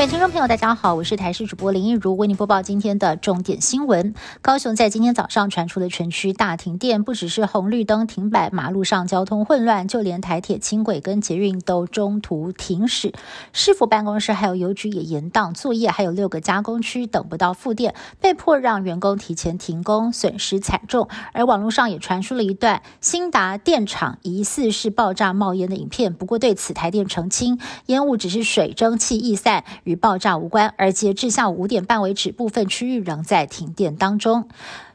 [0.00, 4.14] 各位听众朋友，大家好，我是台视主播林一如，为您播报今天的重点新闻。
[4.40, 13.12] 高雄在今天早上传出了全区大停电，不只是红绿灯停摆，马路上交通混乱，就连台铁轻轨跟捷运都中途停驶。
[13.52, 21.08] 市府办公室还有邮局也延宕作业，还有六个加工区等不到复电，被迫让员工提前停工，损失惨重。
[21.34, 29.62] 而网络上也传出了一段新达电厂疑似是爆炸冒烟的影片，不过对此台电澄清，烟雾只是水蒸气逸散。
[29.90, 34.48] 与爆炸无关，而截至下午五点半为止，部分区域仍在停电当中。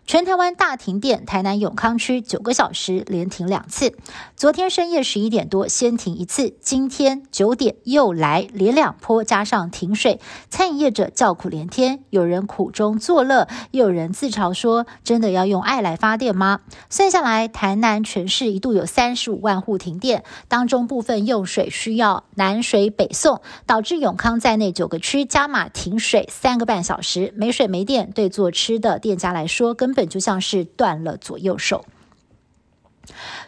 [0.07, 3.97] 全台湾大停电，台南永康区九个小时连停两次。
[4.35, 29.94] 昨天深夜十一点多先停一次，今天九点又来连两波，加上停水，餐饮业者叫苦连天，有人苦中作乐，又有人自嘲说：“真的要用爱来发电吗？”算下来，台南全市一度有三十五万户停电，当中部分用水需要南水北送，导致永康在内九个区加码停水三个半小时，没水没电，对做吃的店家来说根。
[29.95, 31.85] 本就像是断了左右手。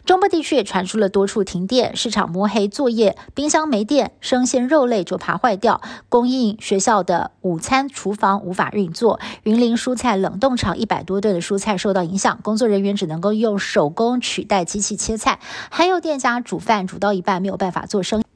[0.05, 15.39] 中部地区也传出了多处停电，市场摸黑作业，冰箱没电，生鲜肉类就怕坏掉，供应学校的午餐厨房无法运作，云林蔬菜冷冻厂一百多吨的蔬菜受到影响，工作人员只能够用手工取代机器切菜，
[15.71, 18.26] 还有店家煮饭煮到一半没有办法做生。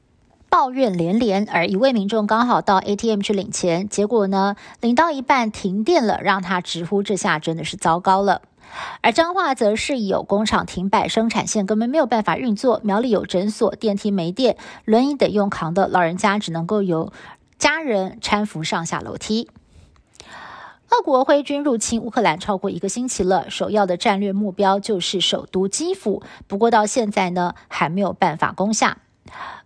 [0.62, 8.42] 抱怨连连，而一位民众刚好到 ATM 去领钱，结果呢，领到一半停电了，让他直呼这下真的是糟糕了。
[9.00, 17.12] 而彰化则是有工厂停摆，生产线根本没有办法运作；苗栗有诊所，电梯没电，轮椅得用扛的老人家只能够由
[17.58, 19.50] 家人搀扶上下楼梯。
[20.90, 28.98] 俄国挥军入侵乌克兰超过一个星期了，首要的战略目标就是首都基辅，不过到现在呢，还没有办法攻下。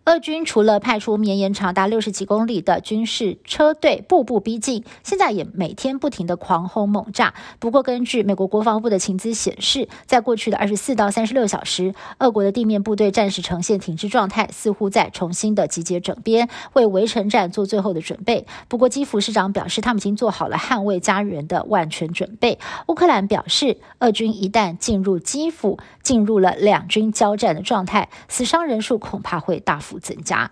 [0.05, 7.35] 俄军除了派出绵延长达六十几公里的军事车队步步逼近，现在也每天不停的狂轰猛炸。
[7.59, 18.47] 不过，根据美国国防部的情资显示，在过去的二十四到三十六小时，俄国的地面部队暂时呈现停滞状态，似乎在重新的集结整编，为围城战做最后的准备。
[18.69, 22.61] 不过，基辅市长表示，他们已经做好了捍卫家园的万全准备。
[22.87, 29.97] 乌克兰表示，俄军一旦进入基辅，进入了两军交战的状态，死伤人数恐怕会大幅。
[29.99, 30.51] 增加。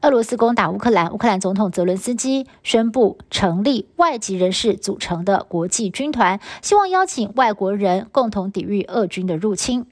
[0.00, 9.86] 俄罗斯攻打乌克兰，乌克兰总统泽伦斯基宣布成立外籍人士组成的国际军团，希望邀请外国人共同抵御俄军的入侵。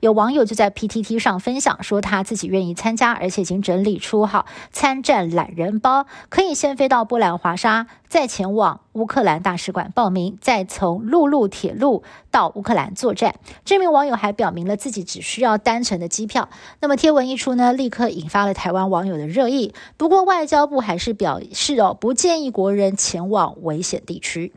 [0.00, 13.34] 有网友就在 PTT 上分享说，他自己愿意参加，而且已经整理出好参战懒人包，可以先飞到波兰华沙，再前往乌克兰大使馆报名，再从陆路铁路到乌克兰作战。
[13.64, 16.48] 这名网友还表明了自己只需要单程的机票。
[16.80, 19.74] 那么贴文一出呢，立刻引发了台湾网友的热议。
[19.96, 24.52] 不过外交部还是表示哦，不建议国人前往危险地区。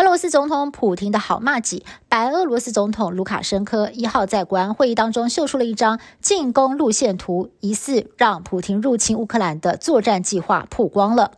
[0.00, 11.32] 俄罗斯总统普京的好骂己，白俄罗斯总统卢卡申科一号在国安会议当中秀出了一张进攻路线图，疑似让普京入侵乌克兰的作战计划曝光了。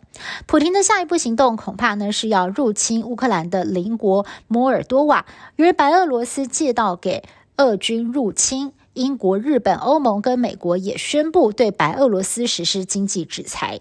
[0.46, 7.24] 普京的下一步行动恐怕呢是要入侵乌克兰的邻国摩尔多瓦，由白俄罗斯借道给
[7.56, 8.72] 俄军入侵。
[8.94, 13.80] 英国、日本、欧盟跟美国也宣布对白俄罗斯实施经济制裁。